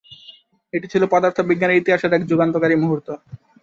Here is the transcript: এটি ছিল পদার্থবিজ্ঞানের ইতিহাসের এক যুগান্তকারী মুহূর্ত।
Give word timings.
এটি 0.73 0.87
ছিল 0.93 1.03
পদার্থবিজ্ঞানের 1.11 1.79
ইতিহাসের 1.81 2.11
এক 2.13 2.23
যুগান্তকারী 2.25 2.75
মুহূর্ত। 2.75 3.07